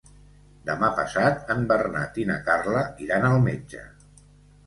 [0.67, 3.85] Demà passat en Bernat i na Carla iran al metge.